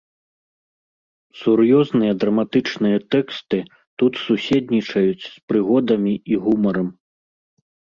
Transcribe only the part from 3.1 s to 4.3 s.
тэксты тут